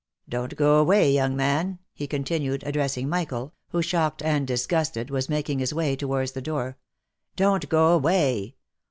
Don't 0.27 0.55
go 0.55 0.79
away, 0.79 1.11
young 1.11 1.35
man!" 1.35 1.77
he 1.93 2.07
continued, 2.07 2.63
addressing 2.65 3.07
Michael, 3.07 3.53
who, 3.69 3.83
shocked 3.83 4.23
and 4.23 4.47
disgusted, 4.47 5.11
was 5.11 5.29
making 5.29 5.59
his 5.59 5.75
way 5.75 5.95
towards 5.95 6.31
the 6.31 6.41
door." 6.41 6.79
Don't 7.35 7.69
go 7.69 7.89
away. 7.89 8.55